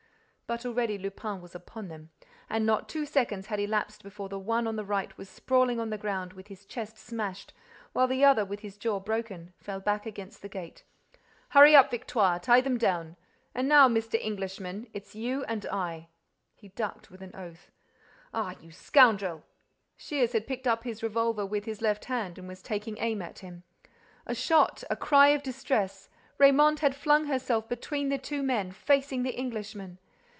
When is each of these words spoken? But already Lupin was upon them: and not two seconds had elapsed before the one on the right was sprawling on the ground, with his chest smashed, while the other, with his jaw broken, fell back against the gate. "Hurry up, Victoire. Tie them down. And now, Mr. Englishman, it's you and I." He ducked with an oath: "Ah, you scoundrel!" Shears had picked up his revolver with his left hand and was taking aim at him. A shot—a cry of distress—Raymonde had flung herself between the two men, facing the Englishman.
But 0.47 0.65
already 0.65 0.97
Lupin 0.97 1.39
was 1.41 1.55
upon 1.55 1.87
them: 1.87 2.09
and 2.49 2.65
not 2.65 2.89
two 2.89 3.05
seconds 3.05 3.47
had 3.47 3.57
elapsed 3.57 4.03
before 4.03 4.27
the 4.27 4.37
one 4.37 4.67
on 4.67 4.75
the 4.75 4.83
right 4.83 5.17
was 5.17 5.29
sprawling 5.29 5.79
on 5.79 5.91
the 5.91 5.97
ground, 5.97 6.33
with 6.33 6.47
his 6.47 6.65
chest 6.65 6.97
smashed, 6.97 7.53
while 7.93 8.05
the 8.05 8.25
other, 8.25 8.43
with 8.43 8.59
his 8.59 8.75
jaw 8.77 8.99
broken, 8.99 9.53
fell 9.61 9.79
back 9.79 10.05
against 10.05 10.41
the 10.41 10.49
gate. 10.49 10.83
"Hurry 11.51 11.73
up, 11.73 11.89
Victoire. 11.89 12.37
Tie 12.37 12.59
them 12.59 12.77
down. 12.77 13.15
And 13.55 13.69
now, 13.69 13.87
Mr. 13.87 14.15
Englishman, 14.21 14.87
it's 14.91 15.15
you 15.15 15.45
and 15.45 15.65
I." 15.67 16.09
He 16.53 16.67
ducked 16.67 17.09
with 17.09 17.21
an 17.21 17.33
oath: 17.33 17.71
"Ah, 18.33 18.55
you 18.59 18.73
scoundrel!" 18.73 19.45
Shears 19.95 20.33
had 20.33 20.47
picked 20.47 20.67
up 20.67 20.83
his 20.83 21.01
revolver 21.01 21.45
with 21.45 21.63
his 21.63 21.81
left 21.81 22.03
hand 22.03 22.37
and 22.37 22.49
was 22.49 22.61
taking 22.61 22.97
aim 22.97 23.21
at 23.21 23.39
him. 23.39 23.63
A 24.27 24.35
shot—a 24.35 24.97
cry 24.97 25.29
of 25.29 25.43
distress—Raymonde 25.43 26.79
had 26.79 26.93
flung 26.93 27.27
herself 27.27 27.69
between 27.69 28.09
the 28.09 28.17
two 28.17 28.43
men, 28.43 28.73
facing 28.73 29.23
the 29.23 29.35
Englishman. 29.37 29.97